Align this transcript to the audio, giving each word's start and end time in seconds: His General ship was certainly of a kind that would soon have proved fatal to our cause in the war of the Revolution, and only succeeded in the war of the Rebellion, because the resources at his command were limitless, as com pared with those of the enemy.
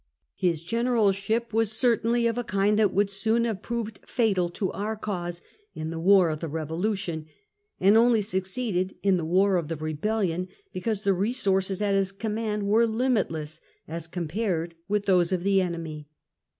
His 0.33 0.63
General 0.63 1.11
ship 1.11 1.53
was 1.53 1.71
certainly 1.71 2.25
of 2.25 2.35
a 2.35 2.43
kind 2.43 2.79
that 2.79 2.91
would 2.91 3.11
soon 3.11 3.45
have 3.45 3.61
proved 3.61 3.99
fatal 4.03 4.49
to 4.49 4.71
our 4.71 4.95
cause 4.95 5.43
in 5.75 5.91
the 5.91 5.99
war 5.99 6.31
of 6.31 6.39
the 6.39 6.47
Revolution, 6.47 7.27
and 7.79 7.95
only 7.95 8.23
succeeded 8.23 8.95
in 9.03 9.17
the 9.17 9.23
war 9.25 9.57
of 9.57 9.67
the 9.67 9.75
Rebellion, 9.75 10.47
because 10.73 11.03
the 11.03 11.13
resources 11.13 11.83
at 11.83 11.93
his 11.93 12.11
command 12.11 12.63
were 12.65 12.87
limitless, 12.87 13.61
as 13.87 14.07
com 14.07 14.27
pared 14.27 14.73
with 14.87 15.05
those 15.05 15.31
of 15.31 15.43
the 15.43 15.61
enemy. 15.61 16.07